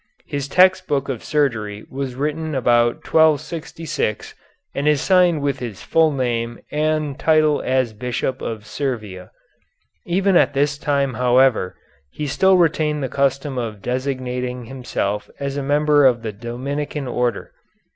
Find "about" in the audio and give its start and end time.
2.55-3.03